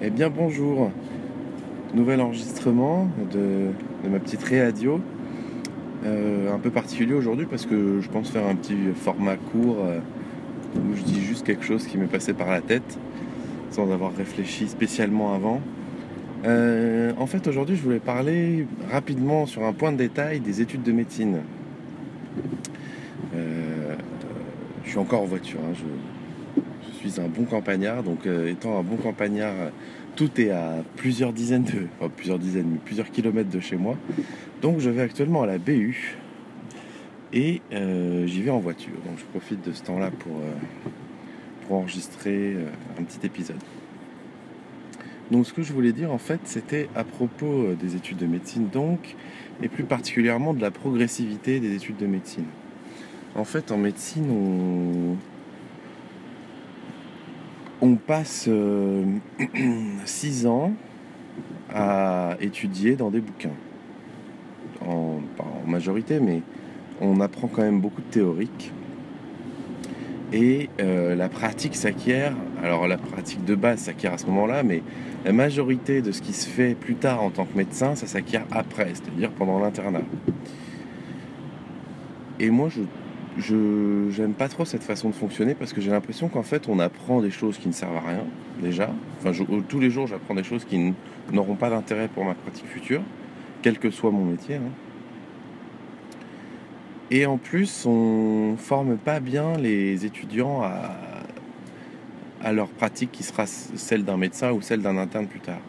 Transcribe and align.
Eh 0.00 0.10
bien 0.10 0.30
bonjour, 0.30 0.92
nouvel 1.92 2.20
enregistrement 2.20 3.08
de, 3.32 3.70
ma 4.08 4.20
petite 4.20 4.44
réadio, 4.44 5.00
euh, 6.06 6.54
un 6.54 6.58
peu 6.60 6.70
particulier 6.70 7.14
aujourd'hui 7.14 7.46
parce 7.46 7.66
que 7.66 8.00
je 8.00 8.08
pense 8.08 8.30
faire 8.30 8.46
un 8.46 8.54
petit 8.54 8.76
format 8.94 9.34
court 9.34 9.78
euh, 9.80 9.98
où 10.76 10.94
je 10.94 11.02
dis 11.02 11.20
juste 11.20 11.44
quelque 11.44 11.64
chose 11.64 11.84
qui 11.84 11.98
m'est 11.98 12.06
passé 12.06 12.32
par 12.32 12.48
la 12.48 12.60
tête 12.60 12.96
sans 13.72 13.90
avoir 13.90 14.14
réfléchi 14.14 14.68
spécialement 14.68 15.34
avant. 15.34 15.60
Euh, 16.44 17.10
en 17.18 17.26
fait 17.26 17.48
aujourd'hui 17.48 17.74
je 17.74 17.82
voulais 17.82 17.98
parler 17.98 18.68
rapidement 18.92 19.46
sur 19.46 19.64
un 19.64 19.72
point 19.72 19.90
de 19.90 19.96
détail 19.96 20.38
des 20.38 20.60
études 20.60 20.84
de 20.84 20.92
médecine. 20.92 21.38
je 24.84 24.90
suis 24.90 24.98
encore 24.98 25.22
en 25.22 25.26
voiture, 25.26 25.58
hein, 25.68 25.74
je 25.74 25.82
suis 26.92 27.20
un 27.20 27.28
bon 27.28 27.44
campagnard, 27.44 28.02
donc 28.02 28.26
euh, 28.26 28.50
étant 28.50 28.78
un 28.78 28.82
bon 28.82 28.96
campagnard, 28.96 29.54
tout 30.16 30.40
est 30.40 30.50
à 30.50 30.82
plusieurs 30.96 31.32
dizaines 31.32 31.64
de, 31.64 31.86
enfin, 31.98 32.10
plusieurs 32.14 32.38
dizaines, 32.38 32.68
mais 32.72 32.78
plusieurs 32.84 33.10
kilomètres 33.10 33.50
de 33.50 33.60
chez 33.60 33.76
moi. 33.76 33.96
Donc 34.62 34.80
je 34.80 34.90
vais 34.90 35.02
actuellement 35.02 35.42
à 35.42 35.46
la 35.46 35.58
BU 35.58 36.16
et 37.32 37.62
euh, 37.72 38.26
j'y 38.26 38.42
vais 38.42 38.50
en 38.50 38.58
voiture. 38.58 38.94
Donc 39.06 39.18
je 39.18 39.24
profite 39.24 39.66
de 39.66 39.72
ce 39.72 39.82
temps-là 39.84 40.10
pour, 40.10 40.36
euh, 40.36 40.52
pour 41.66 41.76
enregistrer 41.76 42.56
un 42.98 43.02
petit 43.02 43.24
épisode. 43.24 43.62
Donc 45.30 45.46
ce 45.46 45.52
que 45.52 45.62
je 45.62 45.72
voulais 45.72 45.92
dire 45.92 46.12
en 46.12 46.18
fait, 46.18 46.40
c'était 46.44 46.88
à 46.96 47.04
propos 47.04 47.74
des 47.80 47.96
études 47.96 48.16
de 48.16 48.26
médecine, 48.26 48.68
donc, 48.72 49.14
et 49.62 49.68
plus 49.68 49.84
particulièrement 49.84 50.54
de 50.54 50.60
la 50.60 50.70
progressivité 50.70 51.60
des 51.60 51.74
études 51.74 51.98
de 51.98 52.06
médecine. 52.06 52.46
En 53.34 53.44
fait, 53.44 53.70
en 53.70 53.76
médecine, 53.76 54.30
on, 54.30 55.16
on 57.80 57.94
passe 57.96 58.48
6 60.04 60.46
euh, 60.46 60.48
ans 60.48 60.72
à 61.72 62.36
étudier 62.40 62.96
dans 62.96 63.10
des 63.10 63.20
bouquins. 63.20 63.54
En, 64.86 65.20
majorité, 65.66 66.18
mais 66.18 66.40
on 67.00 67.20
apprend 67.20 67.46
quand 67.46 67.60
même 67.60 67.80
beaucoup 67.80 68.00
de 68.00 68.06
théorique. 68.06 68.72
Et 70.32 70.70
euh, 70.80 71.14
la 71.14 71.28
pratique 71.28 71.76
s'acquiert, 71.76 72.32
alors 72.62 72.88
la 72.88 72.96
pratique 72.96 73.44
de 73.44 73.54
base 73.54 73.80
s'acquiert 73.80 74.14
à 74.14 74.18
ce 74.18 74.26
moment-là, 74.26 74.62
mais 74.62 74.82
la 75.26 75.32
majorité 75.32 76.00
de 76.00 76.10
ce 76.10 76.22
qui 76.22 76.32
se 76.32 76.48
fait 76.48 76.74
plus 76.74 76.94
tard 76.94 77.22
en 77.22 77.30
tant 77.30 77.44
que 77.44 77.54
médecin, 77.56 77.94
ça 77.96 78.06
s'acquiert 78.06 78.46
après, 78.50 78.92
c'est-à-dire 78.94 79.30
pendant 79.30 79.58
l'internat. 79.58 80.02
Et 82.40 82.50
moi, 82.50 82.68
je 82.70 82.80
je 83.38 84.10
j'aime 84.10 84.34
pas 84.34 84.48
trop 84.48 84.64
cette 84.64 84.82
façon 84.82 85.10
de 85.10 85.14
fonctionner 85.14 85.54
parce 85.54 85.72
que 85.72 85.80
j'ai 85.80 85.90
l'impression 85.90 86.28
qu'en 86.28 86.42
fait 86.42 86.68
on 86.68 86.78
apprend 86.78 87.22
des 87.22 87.30
choses 87.30 87.56
qui 87.58 87.68
ne 87.68 87.72
servent 87.72 87.96
à 87.96 88.00
rien 88.00 88.24
déjà. 88.60 88.90
Enfin, 89.18 89.32
tous 89.68 89.80
les 89.80 89.90
jours 89.90 90.06
j'apprends 90.06 90.34
des 90.34 90.44
choses 90.44 90.64
qui 90.64 90.92
n'auront 91.32 91.54
pas 91.54 91.70
d'intérêt 91.70 92.08
pour 92.08 92.24
ma 92.24 92.34
pratique 92.34 92.66
future, 92.66 93.02
quel 93.62 93.78
que 93.78 93.90
soit 93.90 94.10
mon 94.10 94.24
métier. 94.24 94.56
Hein. 94.56 94.70
Et 97.10 97.24
en 97.24 97.38
plus, 97.38 97.86
on 97.86 98.56
forme 98.58 98.98
pas 98.98 99.18
bien 99.18 99.56
les 99.56 100.04
étudiants 100.04 100.60
à, 100.62 100.90
à 102.42 102.52
leur 102.52 102.68
pratique 102.68 103.12
qui 103.12 103.22
sera 103.22 103.46
celle 103.46 104.04
d'un 104.04 104.16
médecin 104.16 104.52
ou 104.52 104.60
celle 104.60 104.82
d'un 104.82 104.98
interne 104.98 105.26
plus 105.26 105.40
tard. 105.40 105.60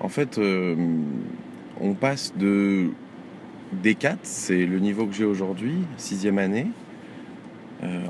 En 0.00 0.08
fait, 0.08 0.38
euh, 0.38 0.74
on 1.80 1.94
passe 1.94 2.34
de 2.36 2.90
D4, 3.82 4.16
c'est 4.22 4.66
le 4.66 4.78
niveau 4.78 5.06
que 5.06 5.14
j'ai 5.14 5.24
aujourd'hui, 5.24 5.74
sixième 5.96 6.38
année, 6.38 6.66
euh, 6.66 6.85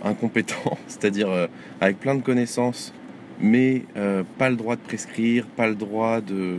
incompétent, 0.04 0.78
c'est-à-dire 0.86 1.28
euh, 1.30 1.46
avec 1.80 1.98
plein 1.98 2.14
de 2.14 2.22
connaissances, 2.22 2.92
mais 3.40 3.82
euh, 3.96 4.22
pas 4.38 4.50
le 4.50 4.56
droit 4.56 4.76
de 4.76 4.80
prescrire, 4.80 5.46
pas 5.46 5.66
le 5.66 5.74
droit 5.74 6.20
de, 6.20 6.56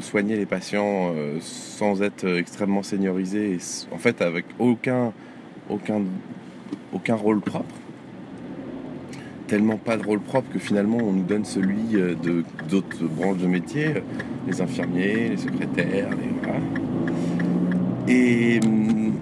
soigner 0.00 0.36
les 0.36 0.46
patients 0.46 1.12
sans 1.40 2.02
être 2.02 2.26
extrêmement 2.38 2.82
seniorisé, 2.82 3.58
en 3.90 3.98
fait 3.98 4.22
avec 4.22 4.46
aucun, 4.58 5.12
rôle 7.08 7.40
propre. 7.40 7.74
Tellement 9.48 9.76
pas 9.76 9.96
de 9.96 10.04
rôle 10.04 10.20
propre 10.20 10.50
que 10.52 10.58
finalement 10.58 10.98
on 10.98 11.12
nous 11.12 11.24
donne 11.24 11.44
celui 11.44 11.82
de 11.92 12.44
d'autres 12.70 13.04
branches 13.04 13.38
de 13.38 13.46
métier, 13.46 13.94
les 14.46 14.60
infirmiers, 14.62 15.30
les 15.30 15.36
secrétaires, 15.36 16.08
les. 16.10 16.32
Et 18.08 18.60
hum, 18.64 19.12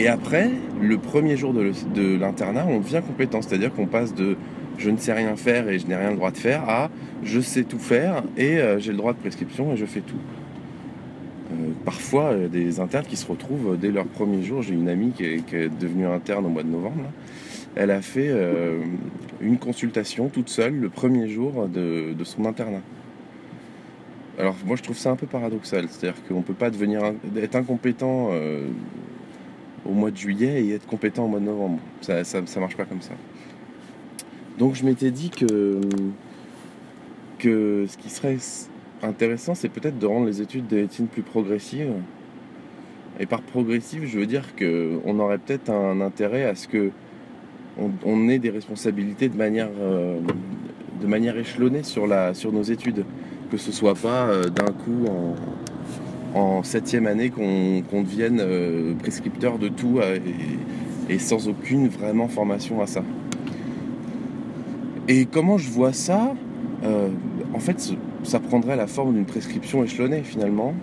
Et 0.00 0.08
après, 0.08 0.50
le 0.80 0.96
premier 0.96 1.36
jour 1.36 1.52
de 1.52 2.16
l'internat, 2.18 2.64
on 2.66 2.80
devient 2.80 3.02
compétent. 3.06 3.42
C'est-à-dire 3.42 3.70
qu'on 3.70 3.84
passe 3.84 4.14
de 4.14 4.38
je 4.78 4.88
ne 4.88 4.96
sais 4.96 5.12
rien 5.12 5.36
faire 5.36 5.68
et 5.68 5.78
je 5.78 5.86
n'ai 5.86 5.94
rien 5.94 6.08
le 6.08 6.16
droit 6.16 6.30
de 6.30 6.38
faire 6.38 6.66
à 6.70 6.88
je 7.22 7.38
sais 7.38 7.64
tout 7.64 7.78
faire 7.78 8.22
et 8.38 8.56
euh, 8.56 8.78
j'ai 8.78 8.92
le 8.92 8.96
droit 8.96 9.12
de 9.12 9.18
prescription 9.18 9.74
et 9.74 9.76
je 9.76 9.84
fais 9.84 10.00
tout. 10.00 10.16
Euh, 11.52 11.72
parfois, 11.84 12.30
a 12.30 12.48
des 12.48 12.80
internes 12.80 13.04
qui 13.04 13.16
se 13.16 13.26
retrouvent 13.26 13.76
dès 13.78 13.90
leur 13.90 14.06
premier 14.06 14.42
jour. 14.42 14.62
J'ai 14.62 14.72
une 14.72 14.88
amie 14.88 15.10
qui 15.10 15.24
est, 15.24 15.78
devenue 15.78 16.06
interne 16.06 16.46
au 16.46 16.48
mois 16.48 16.62
de 16.62 16.70
novembre. 16.70 17.04
Elle 17.76 17.90
a 17.90 18.00
fait 18.00 18.30
euh, 18.30 18.80
une 19.42 19.58
consultation 19.58 20.30
toute 20.30 20.48
seule 20.48 20.76
le 20.76 20.88
premier 20.88 21.28
jour 21.28 21.68
de, 21.68 22.14
de, 22.14 22.24
son 22.24 22.46
internat. 22.46 22.80
Alors 24.38 24.56
moi 24.64 24.76
je 24.76 24.82
trouve 24.82 24.96
ça 24.96 25.10
un 25.10 25.16
peu 25.16 25.26
paradoxal, 25.26 25.88
c'est-à-dire 25.90 26.18
qu'on 26.26 26.38
ne 26.38 26.42
peut 26.42 26.54
pas 26.54 26.70
devenir 26.70 27.02
être 27.36 27.56
incompétent 27.56 28.30
au 29.86 29.92
mois 29.92 30.10
de 30.10 30.16
juillet 30.16 30.64
et 30.64 30.74
être 30.74 30.86
compétent 30.86 31.24
au 31.24 31.28
mois 31.28 31.40
de 31.40 31.46
novembre. 31.46 31.78
Ça, 32.00 32.24
ça, 32.24 32.60
marche 32.60 32.76
pas 32.76 32.84
comme 32.84 33.02
ça. 33.02 33.14
Donc 34.58 34.74
je 34.74 34.84
m'étais 34.84 35.10
dit 35.10 35.30
que, 35.30 35.80
que 37.38 37.86
ce 37.88 37.96
qui 37.96 38.10
serait 38.10 38.38
intéressant, 39.02 39.54
c'est 39.54 39.68
peut-être 39.68 39.98
de 39.98 40.06
rendre 40.06 40.26
les 40.26 40.42
études 40.42 40.66
de 40.66 40.76
médecine 40.76 41.06
plus 41.06 41.22
progressives. 41.22 41.92
Et 43.18 43.26
par 43.26 43.42
progressive, 43.42 44.06
je 44.06 44.18
veux 44.18 44.26
dire 44.26 44.54
qu'on 44.56 45.18
aurait 45.18 45.38
peut-être 45.38 45.70
un 45.70 46.00
intérêt 46.00 46.44
à 46.44 46.54
ce 46.54 46.68
que 46.68 46.90
on, 48.04 48.28
ait 48.28 48.38
des 48.38 48.50
responsabilités 48.50 49.28
de 49.28 49.36
manière, 49.36 49.70
euh, 49.80 50.18
de 51.00 51.06
manière 51.06 51.36
échelonnée 51.38 51.82
sur, 51.82 52.06
la, 52.06 52.34
sur 52.34 52.52
nos 52.52 52.62
études. 52.62 53.04
Que 53.50 53.56
ce 53.56 53.72
soit 53.72 53.94
pas 53.94 54.28
euh, 54.28 54.44
d'un 54.44 54.72
coup 54.72 55.06
en, 55.08 55.34
en 56.34 56.62
septième 56.62 57.06
année 57.06 57.30
qu'on 57.30 58.02
devienne 58.02 58.40
euh, 58.40 58.94
prescripteur 58.94 59.58
de 59.58 59.68
tout 59.68 59.98
euh, 59.98 60.18
et, 61.08 61.18
sans 61.18 61.48
aucune 61.48 61.88
vraiment 61.88 62.28
formation 62.28 62.80
à 62.80 62.86
ça. 62.86 63.02
Et 65.08 65.26
comment 65.26 65.58
je 65.58 65.68
vois 65.70 65.92
ça 65.92 66.34
euh, 66.84 67.08
En 67.52 67.58
fait, 67.58 67.92
ça 68.22 68.38
prendrait 68.38 68.76
la 68.76 68.86
forme 68.86 69.14
d'une 69.14 69.24
prescription 69.24 69.82
échelonnée 69.82 70.22
finalement. 70.22 70.74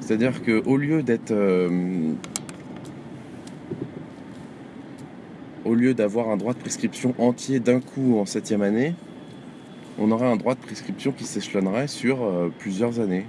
C'est-à-dire 0.00 0.42
qu'au 0.42 0.76
lieu 0.76 1.02
d'être... 1.02 1.34
au 5.64 5.74
lieu 5.74 5.92
d'avoir 5.92 6.30
un 6.30 6.36
droit 6.36 6.54
de 6.54 6.58
prescription 6.58 7.14
entier 7.18 7.60
d'un 7.60 7.80
coup 7.80 8.18
en 8.18 8.24
septième 8.24 8.62
année, 8.62 8.94
on 9.98 10.12
aurait 10.12 10.28
un 10.28 10.36
droit 10.36 10.54
de 10.54 10.60
prescription 10.60 11.12
qui 11.12 11.24
s'échelonnerait 11.24 11.88
sur 11.88 12.18
plusieurs 12.58 13.00
années. 13.00 13.26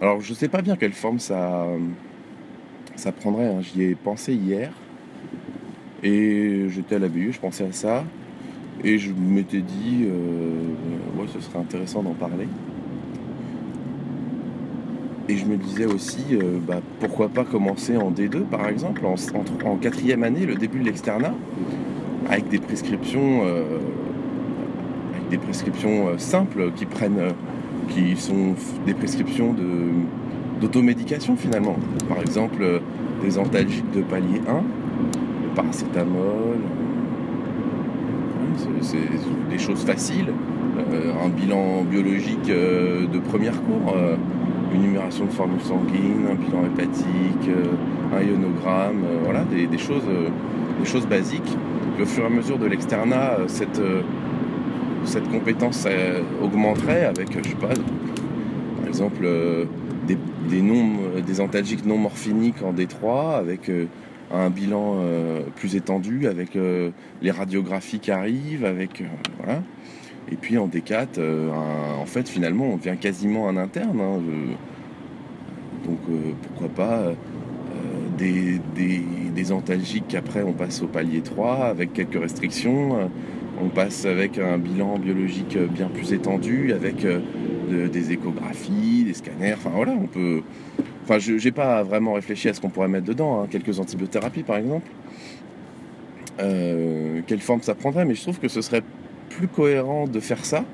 Alors 0.00 0.22
je 0.22 0.32
sais 0.32 0.48
pas 0.48 0.62
bien 0.62 0.76
quelle 0.76 0.94
forme 0.94 1.18
ça, 1.18 1.66
prendrait, 3.20 3.46
hein. 3.46 3.60
j'y 3.60 3.82
ai 3.82 3.94
pensé 3.94 4.32
hier. 4.32 4.72
Et 6.02 6.68
j'étais 6.70 6.94
à 6.94 6.98
la 6.98 7.08
BU, 7.08 7.32
je 7.32 7.40
pensais 7.40 7.64
à 7.64 7.72
ça. 7.72 8.04
Et 8.82 8.96
je 8.96 9.12
m'étais 9.12 9.60
dit, 9.60 10.06
euh, 10.06 11.26
ce 11.30 11.40
serait 11.40 11.58
intéressant 11.58 12.02
d'en 12.02 12.14
parler. 12.14 12.48
Et 15.28 15.36
je 15.36 15.44
me 15.44 15.58
disais 15.58 15.84
aussi, 15.84 16.24
euh, 16.32 16.58
bah, 16.66 16.80
pourquoi 16.98 17.28
pas 17.28 17.44
commencer 17.44 17.98
en 17.98 18.10
D2 18.10 18.40
par 18.44 18.68
exemple, 18.68 19.02
en, 19.04 19.76
quatrième 19.76 20.22
année, 20.22 20.46
le 20.46 20.54
début 20.54 20.78
de 20.78 20.84
l'externat, 20.84 21.34
avec 22.30 22.48
des 22.48 22.58
prescriptions, 22.58 23.42
euh, 23.44 23.80
avec 25.14 25.28
des 25.28 25.38
prescriptions 25.38 26.18
simples 26.18 26.72
qui 26.74 26.86
prennent 26.86 27.34
qui 27.90 28.16
sont 28.16 28.54
des 28.86 28.94
prescriptions 28.94 29.54
d'automédication 30.60 31.36
finalement. 31.36 31.76
Par 32.08 32.20
exemple, 32.20 32.62
euh, 32.62 32.78
des 33.22 33.38
antalgiques 33.38 33.90
de 33.92 34.02
palier 34.02 34.40
1, 34.48 34.54
le 34.54 35.54
paracétamol, 35.54 36.58
c'est 38.80 38.98
des 39.50 39.58
choses 39.58 39.84
faciles, 39.84 40.32
euh, 40.92 41.12
un 41.24 41.28
bilan 41.28 41.82
biologique 41.82 42.48
euh, 42.48 43.06
de 43.06 43.18
première 43.18 43.60
cours, 43.62 43.94
une 44.74 44.82
numération 44.82 45.26
de 45.26 45.30
formules 45.30 45.60
sanguines, 45.60 46.26
un 46.30 46.34
bilan 46.34 46.64
hépatique, 46.66 47.50
un 48.14 48.22
ionogramme, 48.22 49.02
voilà, 49.24 49.44
des, 49.44 49.78
choses, 49.78 50.04
des 50.78 50.88
choses 50.88 51.06
basiques. 51.06 51.56
au 52.00 52.06
fur 52.06 52.22
et 52.22 52.26
à 52.26 52.30
mesure 52.30 52.58
de 52.58 52.66
l'externat, 52.66 53.38
cette 53.48 53.80
cette 55.04 55.28
compétence 55.30 55.86
augmenterait 56.42 57.04
avec, 57.04 57.28
je 57.32 57.48
sais 57.48 57.56
pas, 57.56 57.68
par 57.68 58.88
exemple, 58.88 59.22
euh, 59.24 59.64
des, 60.06 60.18
des, 60.48 60.62
non, 60.62 61.20
des 61.24 61.40
antalgiques 61.40 61.86
non 61.86 61.98
morphiniques 61.98 62.62
en 62.62 62.72
D3, 62.72 63.38
avec 63.38 63.68
euh, 63.68 63.86
un 64.32 64.50
bilan 64.50 64.96
euh, 64.96 65.42
plus 65.56 65.76
étendu 65.76 66.26
avec 66.26 66.56
euh, 66.56 66.90
les 67.22 67.30
radiographies 67.30 67.98
qui 67.98 68.10
arrivent, 68.10 68.64
avec 68.64 69.02
voilà. 69.38 69.62
Et 70.30 70.36
puis 70.36 70.58
en 70.58 70.68
D4, 70.68 71.18
en 71.20 72.06
fait, 72.06 72.28
finalement, 72.28 72.66
on 72.66 72.76
devient 72.76 72.96
quasiment 73.00 73.48
un 73.48 73.56
interne. 73.56 74.00
Hein, 74.00 74.20
donc 75.84 75.98
pourquoi 76.42 76.68
pas 76.68 77.14
des, 78.16 78.60
des, 78.76 79.02
des, 79.34 79.50
antalgiques 79.50 80.14
après 80.14 80.42
on 80.42 80.52
passe 80.52 80.82
au 80.82 80.86
palier 80.86 81.22
3 81.22 81.64
avec 81.64 81.94
quelques 81.94 82.20
restrictions. 82.20 83.10
On 83.62 83.68
passe 83.68 84.06
avec 84.06 84.38
un 84.38 84.58
bilan 84.58 84.98
biologique 84.98 85.56
bien 85.58 85.88
plus 85.88 86.12
étendu, 86.12 86.72
avec 86.72 87.06
des 87.68 88.12
échographies, 88.12 89.04
des 89.04 89.14
scanners. 89.14 89.54
Enfin 89.54 89.70
voilà, 89.74 89.92
on 89.92 90.06
peut. 90.06 90.42
Enfin, 91.04 91.18
je 91.18 91.32
n'ai 91.32 91.52
pas 91.52 91.82
vraiment 91.82 92.14
réfléchi 92.14 92.48
à 92.48 92.54
ce 92.54 92.60
qu'on 92.60 92.70
pourrait 92.70 92.88
mettre 92.88 93.06
dedans. 93.06 93.42
Hein. 93.42 93.48
Quelques 93.50 93.78
antibiothérapies 93.78 94.42
par 94.42 94.56
exemple. 94.56 94.88
Euh, 96.40 97.20
quelle 97.26 97.40
forme 97.40 97.62
ça 97.62 97.74
prendrait, 97.74 98.04
mais 98.04 98.14
je 98.14 98.22
trouve 98.22 98.38
que 98.38 98.48
ce 98.48 98.62
serait 98.62 98.82
plus 99.28 99.48
cohérent 99.48 100.06
de 100.06 100.20
faire 100.20 100.44
ça, 100.44 100.64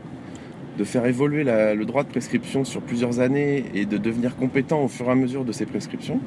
de 0.79 0.85
faire 0.85 1.06
évoluer 1.06 1.44
le 1.44 1.85
droit 1.85 2.05
de 2.05 2.09
prescription 2.09 2.65
sur 2.65 2.81
plusieurs 2.82 3.21
années 3.21 3.65
et 3.75 3.85
de 3.85 3.97
devenir 3.99 4.37
compétent 4.37 4.82
au 4.82 4.89
fur 4.89 5.06
et 5.06 5.11
à 5.11 5.15
mesure 5.15 5.44
de 5.44 5.53
ces 5.53 5.67
prescriptions, 5.67 6.21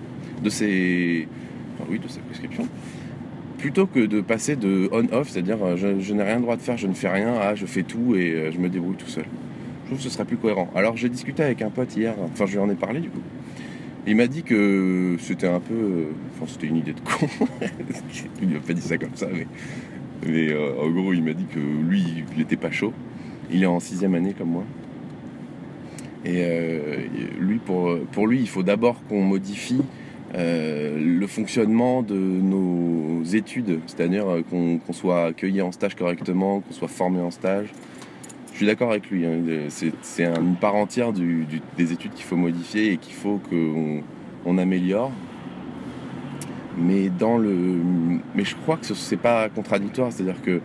de 0.44 0.50
ces, 0.50 1.28
enfin, 1.76 1.90
oui, 1.90 2.00
de 2.00 2.08
ces 2.08 2.20
prescriptions, 2.20 2.68
plutôt 3.60 3.86
que 3.86 4.00
de 4.00 4.22
passer 4.22 4.56
de 4.56 4.90
on-off, 4.92 5.30
c'est-à-dire 5.30 5.78
je, 5.78 6.00
je 6.00 6.14
n'ai 6.14 6.24
rien 6.24 6.38
le 6.38 6.42
droit 6.42 6.56
de 6.56 6.62
faire, 6.62 6.78
je 6.78 6.88
ne 6.88 6.94
fais 6.94 7.10
rien, 7.10 7.34
à 7.34 7.56
je 7.56 7.66
fais 7.66 7.84
tout 7.84 8.16
et 8.16 8.32
euh, 8.32 8.52
je 8.52 8.58
me 8.58 8.70
débrouille 8.70 8.96
tout 8.96 9.08
seul. 9.08 9.26
Je 9.84 9.88
trouve 9.88 9.98
que 9.98 10.04
ce 10.04 10.10
serait 10.10 10.26
plus 10.26 10.38
cohérent. 10.38 10.70
Alors 10.76 10.98
j'ai 10.98 11.10
discuté 11.10 11.44
avec 11.44 11.62
un 11.62 11.70
pote 11.70 11.96
hier, 11.96 12.16
enfin 12.24 12.46
je 12.46 12.54
lui 12.54 12.60
en 12.60 12.70
ai 12.70 12.76
parlé 12.76 13.00
du 13.02 13.10
coup. 13.10 13.22
Il 14.08 14.16
m'a 14.16 14.28
dit 14.28 14.44
que 14.44 15.18
c'était 15.20 15.48
un 15.48 15.60
peu. 15.60 15.74
Euh, 15.74 16.06
enfin, 16.34 16.46
c'était 16.48 16.68
une 16.68 16.78
idée 16.78 16.94
de 16.94 17.00
con. 17.02 17.28
il 18.42 18.50
m'a 18.50 18.60
pas 18.60 18.74
dit 18.74 18.82
ça 18.82 18.98
comme 18.98 19.16
ça, 19.16 19.28
mais. 19.32 19.46
Mais 20.26 20.52
euh, 20.52 20.82
en 20.82 20.90
gros, 20.90 21.14
il 21.14 21.24
m'a 21.24 21.34
dit 21.34 21.46
que 21.46 21.60
lui, 21.60 22.04
il 22.32 22.38
n'était 22.38 22.58
pas 22.58 22.72
chaud. 22.72 22.94
Il 23.52 23.64
est 23.64 23.68
en 23.68 23.80
sixième 23.80 24.16
année 24.16 24.34
comme 24.38 24.50
moi. 24.50 24.64
Et 26.26 26.38
euh, 26.40 27.06
lui, 27.40 27.60
pour 27.60 28.28
lui, 28.28 28.40
il 28.40 28.50
faut 28.50 28.64
d'abord 28.64 29.02
qu'on 29.08 29.24
modifie 29.24 29.82
le 30.34 31.26
fonctionnement 31.28 32.02
de 32.04 32.16
nos 32.16 33.24
études, 33.24 33.80
c'est-à-dire 33.88 34.26
qu'on 34.50 34.94
soit 34.94 35.26
accueilli 35.26 35.62
en 35.62 35.72
stage 35.72 35.96
correctement, 35.96 36.62
qu'on 36.62 36.74
soit 36.74 36.88
formé 36.88 37.20
en 37.20 37.32
stage, 37.32 37.70
suis 38.60 38.66
d'accord 38.66 38.92
avec 38.92 39.10
lui. 39.10 39.26
Hein. 39.26 39.42
C'est 39.70 40.26
une 40.26 40.58
part 40.58 40.76
entière 40.76 41.14
des 41.14 41.94
études 41.94 42.12
qu'il 42.12 42.26
faut 42.26 42.36
modifier 42.36 42.92
et 42.92 42.98
qu'il 42.98 43.14
faut 43.14 43.40
qu'on 43.50 44.04
on 44.46 44.58
améliore. 44.58 45.12
Mais 46.78 47.10
dans 47.10 47.38
le, 47.38 47.80
mais 48.36 48.44
je 48.44 48.58
crois 48.58 48.76
que 48.76 48.86
ce 48.86 49.16
n'est 49.16 49.22
pas 49.22 49.48
contradictoire. 49.48 50.12
C'est-à-dire 50.12 50.42
que 50.42 50.60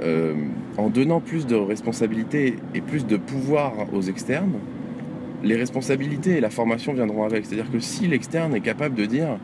euh, 0.00 0.34
en 0.76 0.90
donnant 0.90 1.20
plus 1.20 1.44
de 1.44 1.56
responsabilités 1.56 2.54
et 2.72 2.80
plus 2.80 3.04
de 3.04 3.16
pouvoir 3.16 3.72
aux 3.92 4.02
externes, 4.02 4.54
les 5.42 5.56
responsabilités 5.56 6.36
et 6.36 6.40
la 6.40 6.50
formation 6.50 6.92
viendront 6.92 7.24
avec. 7.24 7.46
C'est-à-dire 7.46 7.70
que 7.70 7.80
si 7.80 8.06
l'externe 8.06 8.54
est 8.54 8.60
capable 8.60 8.94
de 8.94 9.06
dire 9.06 9.38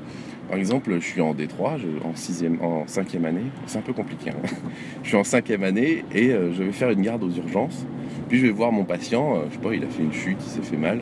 par 0.48 0.58
exemple, 0.58 0.94
je 1.00 1.04
suis 1.04 1.20
en 1.20 1.34
D3, 1.34 1.78
en, 2.04 2.14
sixième, 2.14 2.60
en 2.60 2.86
cinquième 2.86 3.24
année. 3.24 3.46
C'est 3.66 3.78
un 3.78 3.82
peu 3.82 3.92
compliqué. 3.92 4.30
Hein. 4.30 4.46
je 5.02 5.08
suis 5.08 5.16
en 5.16 5.24
cinquième 5.24 5.64
année 5.64 6.04
et 6.12 6.32
euh, 6.32 6.52
je 6.52 6.62
vais 6.62 6.72
faire 6.72 6.90
une 6.90 7.00
garde 7.00 7.24
aux 7.24 7.30
urgences. 7.30 7.86
Puis 8.28 8.38
je 8.38 8.46
vais 8.46 8.52
voir 8.52 8.70
mon 8.70 8.84
patient. 8.84 9.36
Euh, 9.36 9.44
je 9.48 9.54
sais 9.54 9.60
pas, 9.60 9.74
il 9.74 9.82
a 9.82 9.86
fait 9.86 10.02
une 10.02 10.12
chute, 10.12 10.36
il 10.40 10.50
s'est 10.50 10.62
fait 10.62 10.76
mal. 10.76 11.00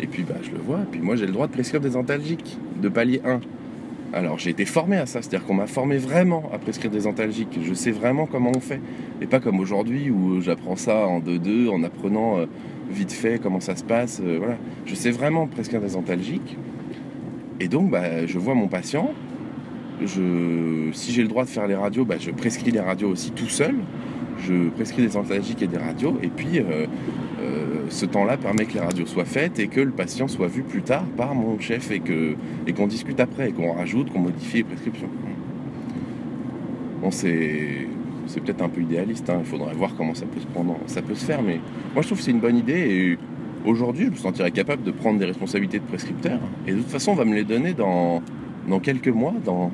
Et 0.00 0.06
puis 0.06 0.24
bah, 0.24 0.34
je 0.42 0.50
le 0.50 0.58
vois. 0.58 0.80
Et 0.80 0.86
puis 0.90 1.00
moi, 1.00 1.14
j'ai 1.14 1.26
le 1.26 1.32
droit 1.32 1.46
de 1.46 1.52
prescrire 1.52 1.80
des 1.80 1.96
antalgiques 1.96 2.58
de 2.80 2.88
palier 2.88 3.22
1. 3.24 3.40
Alors 4.14 4.38
j'ai 4.38 4.50
été 4.50 4.64
formé 4.64 4.96
à 4.98 5.06
ça, 5.06 5.22
c'est-à-dire 5.22 5.46
qu'on 5.46 5.54
m'a 5.54 5.66
formé 5.66 5.96
vraiment 5.96 6.50
à 6.52 6.58
prescrire 6.58 6.90
des 6.90 7.06
antalgiques. 7.06 7.58
Je 7.62 7.72
sais 7.72 7.90
vraiment 7.90 8.26
comment 8.26 8.52
on 8.54 8.60
fait. 8.60 8.80
Et 9.20 9.26
pas 9.26 9.40
comme 9.40 9.58
aujourd'hui 9.58 10.10
où 10.10 10.40
j'apprends 10.40 10.76
ça 10.76 11.06
en 11.06 11.20
2-2 11.20 11.70
en 11.70 11.82
apprenant 11.82 12.38
euh, 12.38 12.46
vite 12.90 13.12
fait 13.12 13.40
comment 13.42 13.60
ça 13.60 13.74
se 13.74 13.84
passe. 13.84 14.20
voilà. 14.20 14.56
Je 14.84 14.94
sais 14.94 15.10
vraiment 15.10 15.46
prescrire 15.46 15.80
des 15.80 15.96
antalgiques. 15.96 16.58
Et 17.62 17.68
donc, 17.68 17.90
bah, 17.90 18.26
je 18.26 18.38
vois 18.38 18.54
mon 18.54 18.66
patient. 18.66 19.12
si 20.04 21.12
j'ai 21.12 21.22
le 21.22 21.28
droit 21.28 21.44
de 21.44 21.48
faire 21.48 21.66
les 21.66 21.76
radios, 21.76 22.04
bah, 22.04 22.16
je 22.18 22.32
prescris 22.32 22.72
les 22.72 22.80
radios 22.80 23.08
aussi 23.08 23.30
tout 23.30 23.48
seul. 23.48 23.76
Je 24.46 24.68
prescris 24.70 25.02
des 25.02 25.16
antalgiques 25.16 25.62
et 25.62 25.68
des 25.68 25.78
radios. 25.78 26.18
Et 26.22 26.28
puis, 26.28 26.58
euh, 26.58 26.62
euh, 26.70 26.86
ce 27.88 28.06
temps-là 28.06 28.36
permet 28.36 28.66
que 28.66 28.74
les 28.74 28.80
radios 28.80 29.06
soient 29.06 29.24
faites 29.24 29.58
et 29.58 29.68
que 29.68 29.80
le 29.80 29.90
patient 29.90 30.28
soit 30.28 30.48
vu 30.48 30.62
plus 30.62 30.82
tard 30.82 31.04
par 31.16 31.34
mon 31.34 31.58
chef 31.58 31.90
et 31.90 32.00
qu'on 32.00 32.86
discute 32.86 33.20
après 33.20 33.50
et 33.50 33.52
qu'on 33.52 33.72
rajoute, 33.72 34.12
qu'on 34.12 34.20
modifie 34.20 34.58
les 34.58 34.64
prescriptions. 34.64 35.08
Bon, 37.00 37.10
c'est 37.10 37.86
peut-être 38.44 38.62
un 38.62 38.68
peu 38.68 38.80
idéaliste. 38.80 39.28
Hein. 39.30 39.38
Il 39.40 39.46
faudrait 39.46 39.74
voir 39.74 39.94
comment 39.96 40.14
ça 40.14 40.26
peut 40.26 40.40
se 40.40 40.46
prendre, 40.46 40.76
ça 40.86 41.02
peut 41.02 41.14
se 41.14 41.24
faire. 41.24 41.42
Mais 41.42 41.60
moi, 41.94 42.02
je 42.02 42.06
trouve 42.08 42.18
que 42.18 42.24
c'est 42.24 42.30
une 42.30 42.40
bonne 42.40 42.56
idée. 42.56 42.72
Et 42.72 43.18
Aujourd'hui, 43.64 44.06
je 44.06 44.10
me 44.10 44.16
sentirais 44.16 44.50
capable 44.50 44.82
de 44.82 44.90
prendre 44.90 45.20
des 45.20 45.24
responsabilités 45.24 45.78
de 45.78 45.84
prescripteur. 45.84 46.40
Et 46.66 46.72
de 46.72 46.78
toute 46.78 46.90
façon, 46.90 47.12
on 47.12 47.14
va 47.14 47.24
me 47.24 47.34
les 47.34 47.44
donner 47.44 47.74
dans, 47.74 48.20
dans 48.68 48.80
quelques 48.80 49.08
mois, 49.08 49.34
dans, 49.44 49.70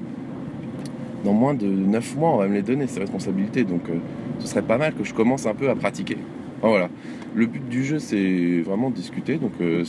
dans 1.24 1.32
moins 1.32 1.54
de 1.54 1.66
9 1.66 2.16
mois, 2.16 2.30
on 2.30 2.36
va 2.36 2.48
me 2.48 2.54
les 2.54 2.62
donner, 2.62 2.86
ces 2.86 3.00
responsabilités. 3.00 3.64
Donc 3.64 3.88
euh, 3.88 3.94
ce 4.40 4.46
serait 4.46 4.62
pas 4.62 4.76
mal 4.76 4.92
que 4.94 5.04
je 5.04 5.14
commence 5.14 5.46
un 5.46 5.54
peu 5.54 5.70
à 5.70 5.74
pratiquer. 5.74 6.18
Voilà. 6.62 6.88
Le 7.34 7.46
but 7.46 7.68
du 7.68 7.84
jeu, 7.84 7.98
c'est 7.98 8.60
vraiment 8.60 8.90
de 8.90 8.96
discuter. 8.96 9.36
Donc 9.36 9.52
euh, 9.60 9.84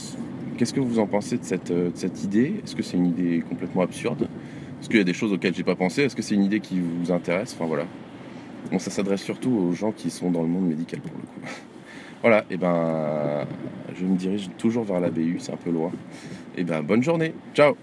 qu'est-ce 0.58 0.74
que 0.74 0.80
vous 0.80 1.00
en 1.00 1.08
pensez 1.08 1.38
de 1.38 1.44
cette, 1.44 1.72
euh, 1.72 1.90
idée? 2.24 2.62
Est-ce 2.64 2.76
que 2.76 2.84
c'est 2.84 2.98
une 2.98 3.08
idée 3.08 3.44
complètement 3.48 3.82
absurde? 3.82 4.28
Est-ce 4.80 4.90
qu'il 4.90 4.98
y 4.98 5.02
a 5.02 5.06
des 5.06 5.14
choses 5.14 5.34
auxquelles 5.34 5.56
j'ai 5.56 5.64
pas 5.64 5.76
pensé? 5.76 6.04
Est-ce 6.04 6.16
que 6.16 6.22
c'est 6.22 6.36
une 6.36 6.44
idée 6.44 6.60
qui 6.60 6.80
vous 6.80 7.12
intéresse? 7.12 7.56
Enfin 7.56 7.66
voilà. 7.66 7.86
Bon, 8.72 8.80
ça 8.80 8.92
s'adresse 8.92 9.22
surtout 9.22 9.52
aux 9.52 9.74
gens 9.74 9.92
qui 9.92 10.10
sont 10.10 10.32
dans 10.32 10.42
le 10.42 10.48
monde 10.48 10.68
médical 10.68 11.00
pour 11.02 11.16
le 11.18 11.24
coup. 11.24 11.54
Voilà, 12.22 12.44
et 12.52 12.58
ben 12.58 13.46
je 13.98 14.04
me 14.04 14.18
dirige 14.18 14.50
toujours 14.58 14.84
vers 14.84 15.00
la 15.00 15.10
BU, 15.10 15.38
c'est 15.40 15.54
un 15.54 15.56
peu 15.56 15.70
loin. 15.72 15.90
Et 16.58 16.66
ben 16.66 16.82
bonne 16.82 17.02
journée, 17.02 17.34
ciao 17.56 17.78